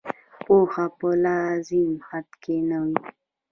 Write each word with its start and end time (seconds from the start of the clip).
پوهه 0.43 0.85
په 0.97 1.09
لازم 1.25 1.87
حد 2.07 2.27
کې 2.43 2.55
نه 2.69 2.77
وي. 2.83 2.97